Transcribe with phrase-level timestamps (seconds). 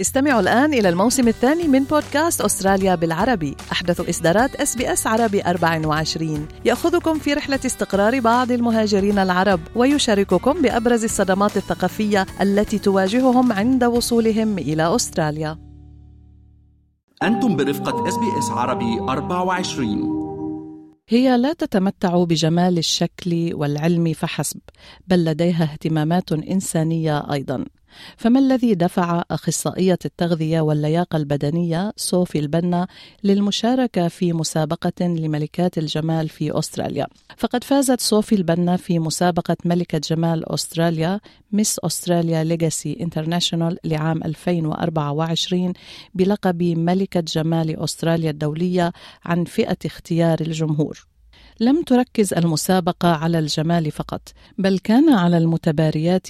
[0.00, 3.56] استمعوا الآن إلى الموسم الثاني من بودكاست أستراليا بالعربي.
[3.72, 11.56] أحدث إصدارات SBS عربي 24 يأخذكم في رحلة استقرار بعض المهاجرين العرب ويشارككم بأبرز الصدمات
[11.56, 15.58] الثقافية التي تواجههم عند وصولهم إلى أستراليا.
[17.22, 20.20] أنتم برفقة SBS عربي 24
[21.08, 24.60] هي لا تتمتع بجمال الشكل والعلم فحسب
[25.06, 27.64] بل لديها اهتمامات إنسانية أيضا.
[28.16, 32.86] فما الذي دفع أخصائية التغذية واللياقة البدنية صوفي البنا
[33.24, 40.52] للمشاركة في مسابقة لملكات الجمال في أستراليا؟ فقد فازت صوفي البنا في مسابقة ملكة جمال
[40.52, 41.20] أستراليا
[41.52, 45.72] Miss Australia Legacy International لعام 2024
[46.14, 48.92] بلقب ملكة جمال أستراليا الدولية
[49.24, 51.06] عن فئة اختيار الجمهور.
[51.60, 54.28] لم تركز المسابقة على الجمال فقط
[54.58, 56.28] بل كان على المتباريات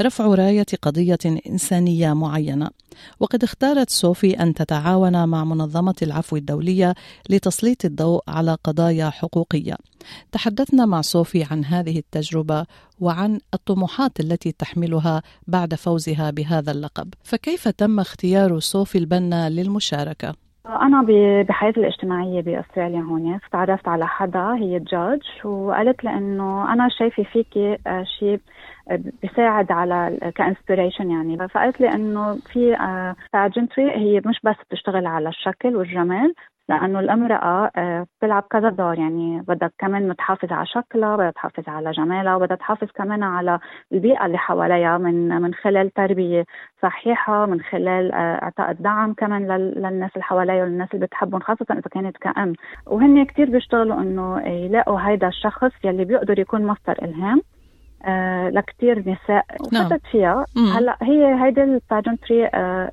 [0.00, 2.70] رفع راية قضية إنسانية معينة.
[3.20, 6.94] وقد اختارت صوفي أن تتعاون مع منظمة العفو الدولية
[7.30, 9.76] لتسليط الضوء على قضايا حقوقية.
[10.32, 12.66] تحدثنا مع صوفي عن هذه التجربة
[13.00, 17.14] وعن الطموحات التي تحملها بعد فوزها بهذا اللقب.
[17.24, 21.02] فكيف تم اختيار صوفي البنا للمشاركة؟ أنا
[21.42, 27.78] بحياتي الاجتماعية بأستراليا هون تعرفت على حدا هي judge وقالت لي إنه أنا شايفة فيكي
[27.86, 28.40] آه، شيء
[29.22, 31.48] بيساعد على ك inspiration يعني.
[31.48, 32.76] فقالت لي إنه في
[33.32, 36.34] pageantry آه، هي مش بس بتشتغل على الشكل والجمال
[36.68, 38.98] لأنه المرأة آه، بتلعب كذا دور.
[38.98, 43.58] يعني بدها كمان تحافظ على شكلها بدها تحافظ على جمالها وبدها تحافظ كمان على
[43.92, 46.44] البيئة اللي حواليها من من خلال تربية
[46.82, 51.80] صحيحة من خلال آه، إعطاء الدعم كمان للناس اللي حواليها والناس اللي بتحبهم خاصة إذا
[51.80, 52.52] كانت كأم.
[52.86, 57.42] وهن كثير بيشتغلوا إنه يلاقوا هيدا الشخص يلي بيقدر يكون مصدر إلهام.
[58.04, 59.86] آه لكثير نساء نعم.
[59.86, 60.44] وفتت فيها.
[60.76, 62.46] هلا هي هيدي ال pageantry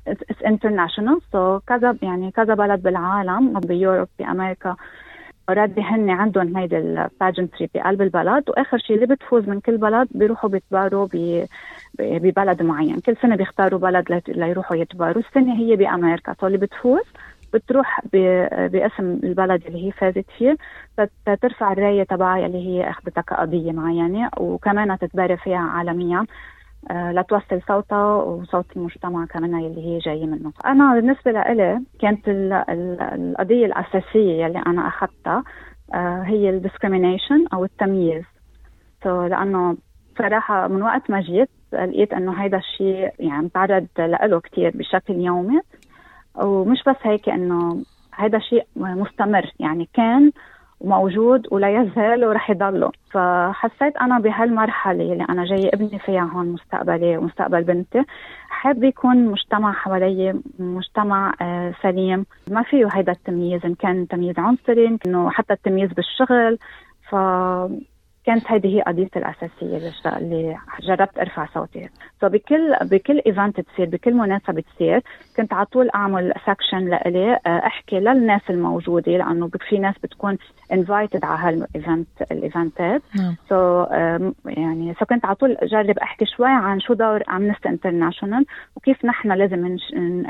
[0.08, 4.76] it's international so كذا يعني كذا بلد بالعالم بيوروب بامريكا
[5.48, 8.50] already هن عندهم هيدي ال pageantry بقلب البلد.
[8.50, 11.08] وآخر شيء اللي بتفوز من كل بلد بيروحوا بيتباروا
[11.98, 13.00] ببلد معين.
[13.00, 15.22] كل سنة بيختاروا بلد ليروحوا يتباروا.
[15.28, 16.34] السنة هي بأمريكا.
[16.40, 17.02] so اللي بتفوز
[17.54, 20.56] بتروح باسم البلد اللي هي فازت فيه
[21.40, 26.26] ترفع الراية تبعها اللي هي أخذتها كقضية معينة وكمان تتبارى فيها عالميا.
[26.90, 30.52] آه، لتوصل صوتها وصوت المجتمع كمان اللي هي جاية منه.
[30.66, 35.44] أنا بالنسبة لإلي كانت القضية الأساسية اللي أنا أخذتها
[35.94, 38.24] آه، هي ال discrimination أو التمييز.
[39.04, 39.76] So لأنه
[40.18, 45.60] صراحة من وقت ما جيت لقيت إنه هيدا الشيء يعني متعرض له كثير بشكل يومي.
[46.34, 47.82] ومش بس هيك إنه
[48.14, 50.32] هذا شيء مستمر يعني كان
[50.80, 52.90] وموجود ولا يزال ورح يضله.
[53.10, 58.02] فحسيت أنا بهالمرحلة اللي أنا جاي أبني فيها هون مستقبلي ومستقبل بنتي
[58.48, 62.26] حاب يكون مجتمع حوالي مجتمع آه، سليم.
[62.50, 66.58] ما فيه هيدا التمييز إن كان تمييز عنصري إنه حتى التمييز بالشغل.
[67.10, 67.14] ف
[68.26, 71.88] كانت هذه هي قضيتي الأساسية اللي جربت أرفع صوتي.
[72.20, 75.02] so بكل بكل event تصير بكل مناسبة تصير
[75.36, 80.38] كنت على طول أعمل section لإلي آه، أحكي للناس الموجودة لأنه في ناس بتكون
[80.72, 83.02] invited على هال event ال eventات
[83.48, 83.84] so
[84.46, 89.32] يعني so كنت على طول أجرب أحكي شوي عن شو دور Amnesty International وكيف نحن
[89.32, 89.76] لازم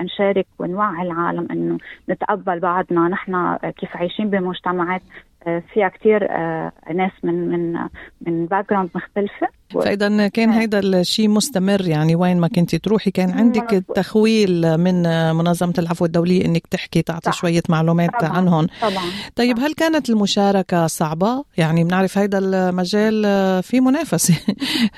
[0.04, 1.78] نشارك ونوعي العالم إنه
[2.10, 5.02] نتقبل بعضنا نحن كيف عايشين بمجتمعات
[5.44, 7.78] فيها كثير آه، ناس من من
[8.26, 9.48] من background مختلفة.
[9.74, 15.02] فإذا كان هيدا الشيء مستمر يعني وين ما كنت تروحي كان عندك التخويل من
[15.34, 17.40] منظمة العفو الدوليه إنك تحكي تعطي صح.
[17.40, 18.30] شوية معلومات طبعا.
[18.32, 18.66] عنهم.
[18.82, 19.04] طبعا.
[19.36, 23.22] طيب هل كانت المشاركة صعبة؟ يعني بنعرف هيدا المجال
[23.62, 24.34] في منافسة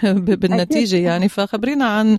[0.42, 1.28] بالنتيجة يعني.
[1.28, 2.18] فخبرينا عن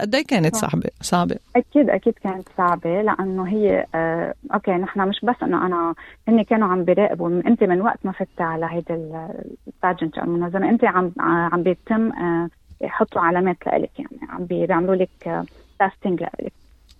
[0.00, 1.36] قد إيه كانت صعبة؟ صعبة.
[1.56, 5.94] أكيد أكيد كانت صعبة لأنه هي آه okay نحن مش بس إنه أنا
[6.28, 8.94] هن كانوا عم بيراقبوا انت من وقت ما فتت على هيدا
[9.66, 12.48] ال pageant المنظمه انت عم عم بيتم آه،
[12.80, 15.44] يحطوا علامات لإلك يعني عم بيعملوا لك
[15.78, 16.52] testing لإلك.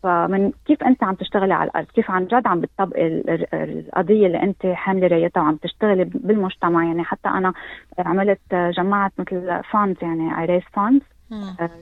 [0.03, 3.07] فمن كيف انت عم تشتغلي على الأرض؟ كيف عن جد عم بتطبقي
[3.53, 7.53] القضية اللي انت حاملة رايتها وعم تشتغلي بالمجتمع؟ يعني حتى أنا
[7.99, 11.12] عملت جمعت مثل funds يعني اي raise funds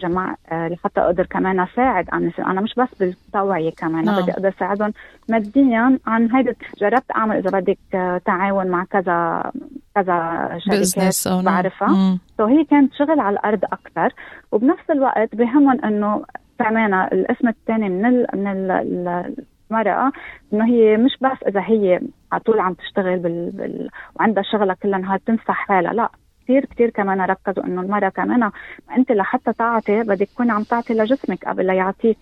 [0.00, 4.23] جماعة لحتى أقدر كمان أساعد عن أنا مش بس بالتوعيه كمان نعم.
[4.23, 4.93] بدي أقدر أساعدهم
[5.29, 7.79] ماديا عن هيدا جربت أعمل إذا بدك
[8.26, 9.50] تعاون مع كذا
[9.94, 11.44] كذا شركات نعم.
[11.44, 12.19] بعرفها.
[12.37, 14.14] سو هي كانت شغل على الأرض أكثر.
[14.52, 16.25] وبنفس الوقت بهمهم إنه
[16.58, 19.35] كمان الاسم الثاني من ال من ال
[19.70, 20.12] المرأة
[20.53, 22.00] إنه هي مش بس إذا هي
[22.32, 23.50] على طول عم تشتغل بال...
[23.50, 23.91] بال...
[24.14, 26.08] وعندها شغلها كل النهار تنصح حالها لا.
[26.44, 28.50] كثير كثير كمان ركزوا إنه المرأة كمان
[28.96, 32.19] أنت لحتى تعطي بدك تكون عم تعطي لجسمك قبل ليعطيك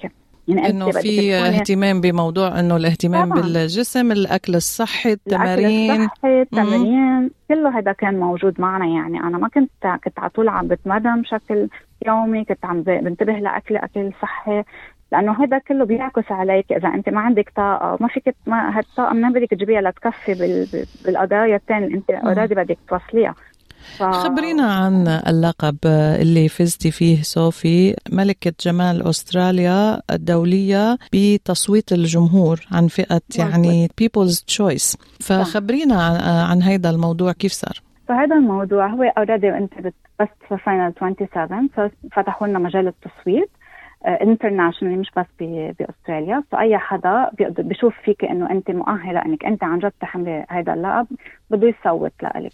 [0.49, 3.43] يعني إنه في اهتمام بموضوع إنه الاهتمام طبعا.
[3.43, 5.91] بالجسم الأكل الصحي التمارين.
[5.91, 9.21] الاكل الصحي التمارين كله هذا كان موجود معنا يعني.
[9.21, 11.69] أنا ما كنت كنت على طول عم بتمرن بشكل
[12.07, 14.63] يومي كنت عم بنتبه لأكل أكل صحي.
[15.13, 16.73] لأنه هذا كله بيعكس عليك.
[16.73, 20.67] إذا أنت ما عندك طاقة ما فيك ما هالطاقة ما بدك تجيبيها لتكفي
[21.05, 23.35] بالقضايا الثانية اللي أنت already بدك توصليها.
[23.99, 24.03] ف...
[24.03, 25.77] خبرينا عن اللقب
[26.21, 34.97] اللي فزتي فيه صوفي ملكة جمال أستراليا الدولية بتصويت الجمهور عن فئة يعني People's Choice.
[35.21, 36.17] فخبرينا عن,
[36.51, 39.73] عن هذا الموضوع كيف صار؟ فهذا الموضوع هو already انت
[40.21, 41.69] بس في final 27
[42.13, 43.51] فتحوا لنا مجال التصويت
[44.07, 45.27] internationally آه، مش بس
[45.79, 46.43] بأستراليا.
[46.53, 51.07] فاي حدا بشوف فيك إنه أنت مؤهلة إنك أنت عن جد تحملي هذا اللقب
[51.51, 52.53] بده يصوت لك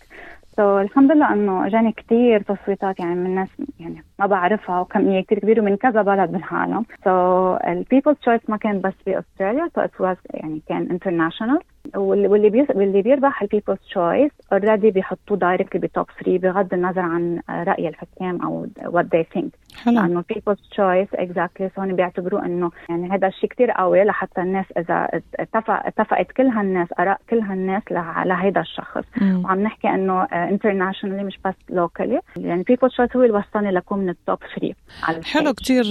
[0.56, 3.48] so الحمد لله إنه أجاني كثير تصويتات يعني من ناس
[3.80, 8.56] يعني ما بعرفها وكميه كثير كبيره من كذا بلد بالعالم so ال People's Choice ما
[8.56, 11.58] كان بس باستراليا so it يعني كان international
[11.96, 12.70] واللي بيس...
[12.70, 17.88] واللي بيربح ال People's Choice already بيحطوه directly ب top 3 بغض النظر عن رأي
[17.88, 19.52] الحكام أو what they think
[19.86, 25.08] لأنه People's Choice exactly هون بيعتبروا إنه يعني هذا الشيء كثير قوي لحتى الناس إذا
[25.40, 27.82] اتفق اتفقت كل هالناس آراء كل هالناس
[28.24, 29.04] لهيدا الشخص.
[29.20, 29.44] مم.
[29.44, 34.10] وعم نحكي إنه internationally مش بس locally يعني People's Choice هو اللي وصلني لكم من
[34.10, 35.84] ال top 3 حلو كثير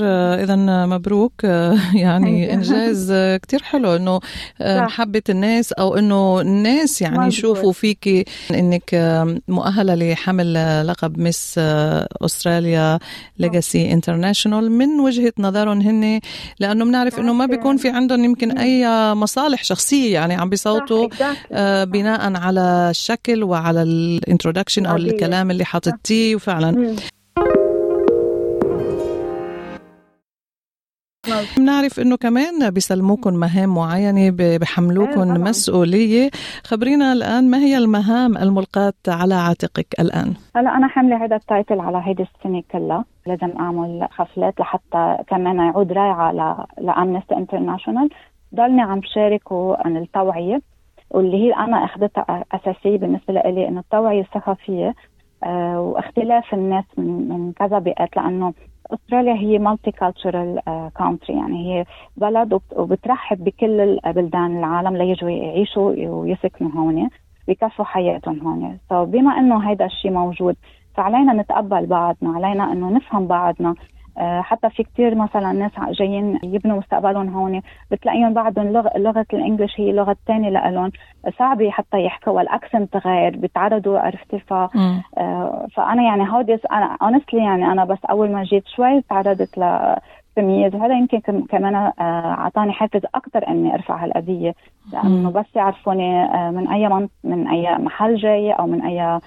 [0.44, 0.56] اذا
[0.86, 1.44] مبروك
[2.06, 4.20] يعني إنجاز كثير حلو إنه
[4.62, 8.90] محبة الناس أو إنه الناس يعني يشوفوا فيك إنك
[9.48, 10.54] مؤهلة لحمل
[10.88, 11.60] لقب Miss
[12.22, 13.00] أستراليا
[13.40, 16.20] Legacy International من وجهة نظرهم هن
[16.60, 21.08] لأنه بنعرف إنه ما بيكون في عندهم يمكن أي مصالح شخصية يعني عم بيصوتوا
[21.52, 26.96] آه، بناء على الشكل وعلى ال introduction أو الكلام اللي حاطتيه وفعلا.
[31.58, 36.30] بنعرف إنه كمان بيسلموكم مهام معينة بحملوكم أيوة مسؤولية.
[36.64, 41.80] خبرينا الآن ما هي المهام الملقاة على عاتقك الآن؟ هلا أنا حاملة هذا ال title
[41.80, 43.06] على هيدي السنة كلها.
[43.28, 46.32] لازم أعمل حفلات لحتى كمان يعود رايعه
[46.82, 48.10] ل Amnesty International.
[48.56, 50.62] ضلني عم شاركوا عن التوعية
[51.12, 54.94] واللي هي أنا أخذتها أساسية بالنسبة لي إنه التوعية الثقافية
[55.44, 58.54] آه، واختلاف الناس من من كذا بيئات لأنه
[58.92, 60.60] أستراليا هي multicultural
[60.98, 61.86] country يعني هي
[62.18, 67.10] بلد وبترحب بكل البلدان العالم ليجوا يعيشوا ويسكنوا هون
[67.48, 68.80] بيكفوا حياتهم هون.
[68.90, 70.56] so so بما إنه هيدا الشيء موجود
[70.96, 73.76] فعلينا نتقبل بعضنا علينا إنه نفهم بعضنا.
[74.18, 77.62] حتى في كتير مثلا ناس جايين يبنوا مستقبلهم هون.
[77.92, 80.92] بتلاقيهم بعدهم لغة, لغة ال English هي لغة ثانية لهم
[81.40, 87.44] صعبة حتى يحكوا وال accent غير بيتعرضوا عرفتي ف آه، فأنا يعني هودي أنا honestly
[87.44, 89.96] يعني أنا بس أول ما جيت شوي تعرضت ل
[90.36, 94.56] تمييز وهذا يمكن كمان آه، أعطاني حافز أكثر إني أرفع هالقضية.
[94.94, 99.20] لأنه بس يعرفوني من أي من أي محل جاي أو من أي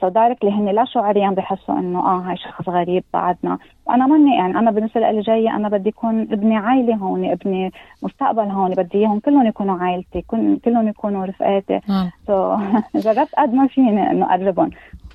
[0.00, 3.58] so directly هن لا شعوريا بحسوا إنه آه هاي شخص غريب بعدنا.
[3.86, 7.72] وأنا ماني يعني أنا بالنسبة لي جاية أنا بدي يكون ابني عائلة هون ابني
[8.02, 10.24] مستقبل هون بدي إياهم كلهم يكونوا عائلتي
[10.64, 11.80] كلهم يكونوا رفقاتي.
[12.26, 12.56] so
[13.04, 14.70] جربت قد ما فيني إنه أقربهم.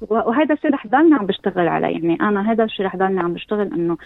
[0.10, 3.74] وهذا الشيء رح ضلني عم بشتغل عليه يعني أنا هذا الشيء رح ضلني عم بشتغل
[3.74, 3.98] إنه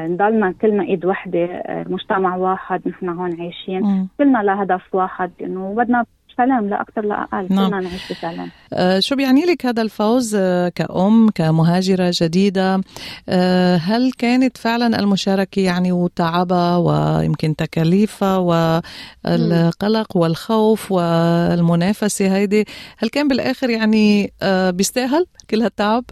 [0.00, 4.08] نضلنا كلنا إيد وحدة مجتمع واحد نحن هون عايشين.
[4.18, 6.04] كلنا لهدف واحد إنه بدنا
[6.38, 7.68] سلام لا أكثر لا أقل نعم.
[7.68, 12.80] كلنا نعيش بسلام أه شو بيعني لك هذا الفوز أه كأم كمهاجرة جديدة
[13.28, 22.64] أه هل كانت فعلا المشاركة يعني وتعبها ويمكن تكاليفها والقلق والخوف والمنافسة هيدي
[22.98, 26.04] هل كان بالآخر يعني أه بيستاهل كل هالتعب؟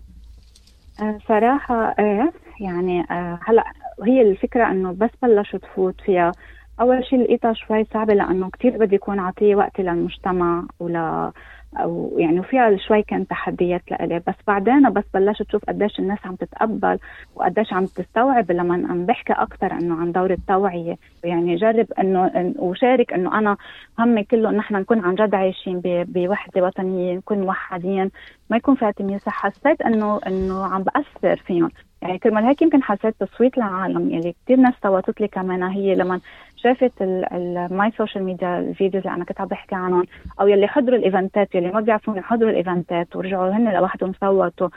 [1.01, 3.65] أه، صراحة إيه يعني أه، هلأ
[4.07, 6.33] هي الفكرة إنه بس بلشت تفوت فيها
[6.81, 11.33] أول شيء لقيتها شوي صعبة لأنه كثير بدي يكون عطية وقتي للمجتمع ولا
[11.77, 14.19] أو يعني وفيها شوي كان تحديات لإلي.
[14.27, 16.99] بس بعدين بس بلشت أشوف قديش الناس عم تتقبل
[17.35, 23.13] وقديش عم تستوعب لما عم بحكي أكثر إنه عن دور التوعيه يعني جرب إنه وشارك
[23.13, 23.57] إنه أنا
[23.99, 28.11] همي كله ان إحنا نكون عن جد عايشين بوحدة وطنية نكون موحدين.
[28.51, 31.71] ما يكون فيها تمييز حسيت انه إنه عم بأثر فيهم.
[32.03, 35.63] يعني كرمال هيك يمكن حسيت تصويت العالم يلي كثير ناس صوتت لي كمان.
[35.63, 36.21] هي لما
[36.57, 40.05] شافت ال my social media ال videos اللي أنا كنت عم بحكي عنهم
[40.41, 44.69] أو يلي حضروا ال eventات يلي ما بيعرفوني حضروا ال eventات ورجعوا هن لوحدهم صوتوا.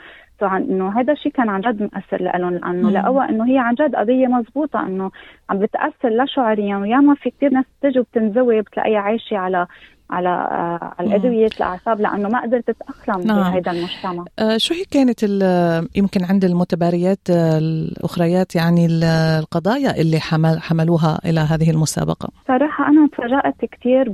[0.42, 4.26] إنه هذا الشيء كان عن جد مأثر لهم لأنه لقوا إنه هي عن جد قضية
[4.26, 5.10] مزبوطة إنه
[5.50, 9.66] عم بتأثر لا شعوريا وياما في كثير ناس بتجي وبتنزوي بتلاقيها عايشة على
[10.10, 13.52] على آه، على أدوية الأعصاب لأنه ما قدرت تتاقلم نعم.
[13.52, 14.24] بهذا المجتمع.
[14.38, 15.22] آه شو هي كانت
[15.96, 23.08] يمكن عند المتباريات آه، الأخريات يعني القضايا اللي حمل حملوها إلى هذه المسابقة؟ صراحة أنا
[23.12, 24.04] تفاجأت كثير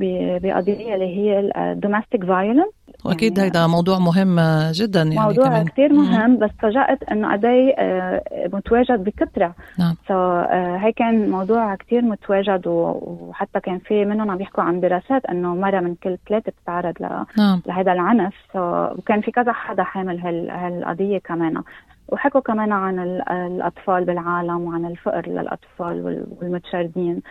[0.42, 4.40] بقضية اللي هي ال domestic violence وأكيد يعني هذا موضوع مهم
[4.72, 5.66] جدا يعني موضوع كمان.
[5.66, 6.38] كثير مهم.
[6.38, 8.22] بس تفاجأت إنه قد آه،
[8.52, 9.94] متواجد بكثره نعم.
[10.08, 10.40] so
[10.76, 15.80] هي كان موضوع كثير متواجد وحتى كان في منهم عم يحكوا عن دراسات إنه مرأة
[15.80, 17.24] من كل ثلاثة بتتعرض ل...
[17.38, 17.62] نعم.
[17.66, 18.34] لهذا العنف.
[18.54, 21.62] وكان في كذا حدا حامل هالقضية كمان.
[22.08, 22.98] وحكوا كمان عن
[23.30, 27.22] الأطفال بالعالم وعن الفقر للأطفال والمتشردين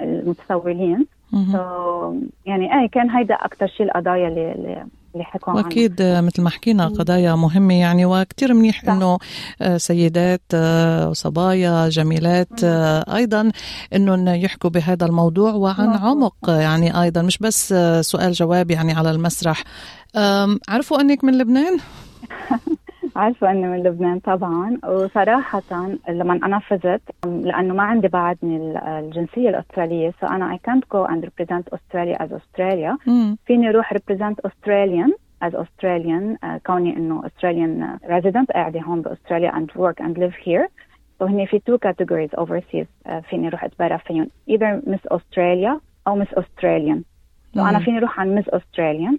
[0.00, 1.06] المتسولين.
[1.34, 6.50] المتسولين يعني إيه كان هيدا أكثر شيء القضايا اللي اللي حكوا عنها وأكيد مثل ما
[6.50, 9.18] حكينا قضايا مهمة يعني وكثير منيح إنه
[9.62, 13.50] آه، سيدات آه، وصبايا جميلات آه، أيضا
[13.94, 17.22] انه يحكوا بهذا الموضوع وعن عمق يعني أيضا.
[17.22, 19.64] مش بس سؤال جواب يعني على المسرح.
[20.68, 21.78] عرفوا أنك من لبنان؟
[23.16, 25.62] عارفة أني من لبنان طبعا وصراحة
[26.08, 31.24] لما أنا فزت لأنه ما عندي بعدني الجنسية الأسترالية so أنا I can't go and
[31.24, 32.96] represent Australia as Australia
[33.46, 35.10] فيني أروح represent Australian
[35.44, 40.68] as Australian uh, كوني إنه Australian resident قاعدة هون بأستراليا and work and live here
[41.20, 46.24] so هني في two categories overseas uh, فيني أروح أتبرع فيهم either Miss Australia أو
[46.24, 46.98] Miss Australian
[47.56, 49.16] so أنا فيني أروح عن Miss Australian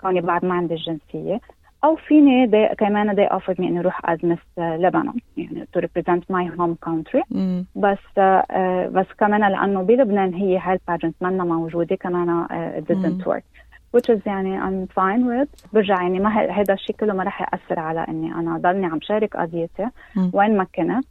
[0.00, 1.40] كوني بعد ما عندي الجنسية
[1.84, 6.56] أو فيني دي كمان they offered me إني أروح as Miss لبنان يعني represent my
[6.58, 7.64] home country mm.
[7.76, 8.44] بس uh,
[8.90, 12.46] بس كمان لأنه بلبنان هي هاي الباجنت منا موجودة كمان
[12.78, 13.28] it didn't mm.
[13.30, 17.40] work which is يعني I'm fine with برجع يعني ما هذا الشيء كله ما راح
[17.40, 19.88] يأثر على إني أنا ضلني عم شارك قضيتي.
[20.32, 21.04] وين ما كنت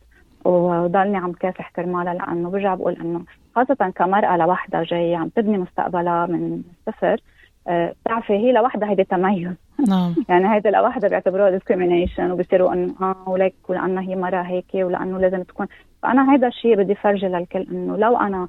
[0.46, 3.22] وضلني عم كافح كرمالها لأنه برجع بقول إنه
[3.56, 7.22] خاصة كمرأة لوحدها جاية عم تبني مستقبلها من الصفر
[7.68, 9.52] بتعرفي هي لوحدها هيدي تميز
[9.88, 10.16] نعم.
[10.30, 15.44] يعني هيدا لوحدها بيعتبروها discrimination وبصيروا إنه آه ولك ولأنها هي مرة هيك ولأنه لازم
[15.44, 15.68] تكون.
[16.04, 18.48] فأنا هيدا الشيء بدي فرجي للكل إنه لو أنا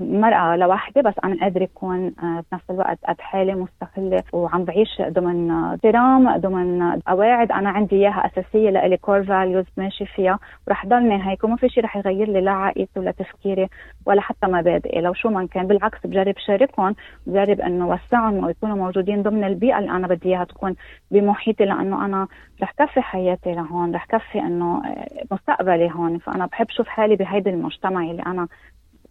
[0.00, 5.50] مرأة لوحدي بس أنا قادرة أكون آه، بنفس الوقت قد حالي مستقلة وعم بعيش ضمن
[5.50, 10.38] احترام ضمن قواعد أنا عندي إياها أساسية لإلي core values ماشي فيها.
[10.68, 13.68] ورح ضلني هيك وما في شيء رح يغير لي لا عقيدتي ولا تفكيري
[14.06, 15.00] ولا حتى مبادئي.
[15.00, 16.94] لو شو ما كان بالعكس بجرب شاركهم
[17.26, 20.74] بجرب إنه وسعهم ويكونوا موجودين ضمن البيئة اللي أنا بدي إياها تكون
[21.10, 22.26] بمحيطي لأنه أنا
[22.62, 26.18] رح كفي حياتي لهون رح كفي إنه آه، مستقبلي هون.
[26.18, 28.48] فأنا بحب شوف حالي بهيدي المجتمع اللي أنا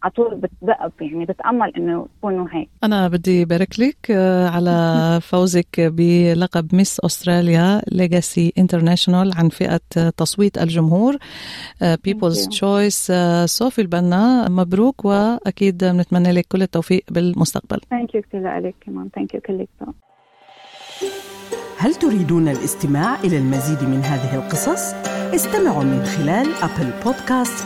[0.03, 2.69] على طول بتبقى يعني بتأمل إنه يكونوا هيك.
[2.83, 4.77] أنا بدي بارك لك آه، على
[5.29, 11.17] فوزك بلقب ميس أستراليا ليجاسي انترناشونال عن فئة تصويت الجمهور.
[12.03, 13.11] People's Choice
[13.45, 17.79] صوفي البنا مبروك وأكيد بنتمنى لك كل التوفيق بالمستقبل.
[17.89, 19.09] thank you كثير لك كمان.
[19.15, 19.69] thank you كلك.
[21.79, 24.93] هل تريدون الاستماع إلى المزيد من هذه القصص؟
[25.35, 27.65] استمعوا من خلال أبل بودكاست،